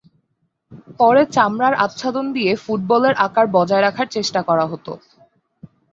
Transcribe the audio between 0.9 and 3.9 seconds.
পরে চামড়ার আচ্ছাদন দিয়ে ফুটবলের আকার বজায়